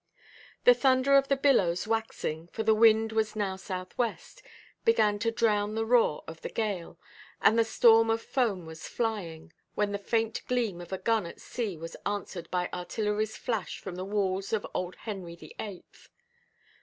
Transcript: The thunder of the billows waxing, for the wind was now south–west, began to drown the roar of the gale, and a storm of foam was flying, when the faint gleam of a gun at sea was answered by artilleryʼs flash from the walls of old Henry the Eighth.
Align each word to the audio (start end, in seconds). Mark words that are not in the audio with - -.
The 0.63 0.73
thunder 0.73 1.13
of 1.15 1.27
the 1.27 1.37
billows 1.37 1.85
waxing, 1.85 2.47
for 2.47 2.63
the 2.63 2.73
wind 2.73 3.11
was 3.11 3.35
now 3.35 3.55
south–west, 3.55 4.41
began 4.83 5.19
to 5.19 5.29
drown 5.29 5.75
the 5.75 5.85
roar 5.85 6.23
of 6.27 6.41
the 6.41 6.49
gale, 6.49 6.97
and 7.39 7.59
a 7.59 7.63
storm 7.63 8.09
of 8.09 8.19
foam 8.19 8.65
was 8.65 8.87
flying, 8.87 9.53
when 9.75 9.91
the 9.91 9.99
faint 9.99 10.41
gleam 10.47 10.81
of 10.81 10.91
a 10.91 10.97
gun 10.97 11.27
at 11.27 11.39
sea 11.39 11.77
was 11.77 11.95
answered 12.03 12.49
by 12.49 12.67
artilleryʼs 12.73 13.37
flash 13.37 13.77
from 13.77 13.93
the 13.95 14.03
walls 14.03 14.53
of 14.53 14.65
old 14.73 14.95
Henry 14.95 15.35
the 15.35 15.55
Eighth. 15.59 16.09